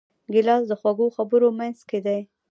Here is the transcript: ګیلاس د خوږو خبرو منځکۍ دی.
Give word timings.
ګیلاس 0.33 0.63
د 0.67 0.71
خوږو 0.79 1.07
خبرو 1.15 1.47
منځکۍ 1.59 1.99
دی. 2.05 2.19